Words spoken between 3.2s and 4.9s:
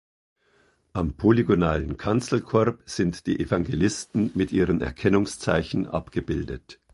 die Evangelisten mit ihren